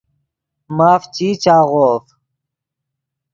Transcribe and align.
ماف 0.77 1.03
چی 1.15 1.27
چاغوف 1.43 2.05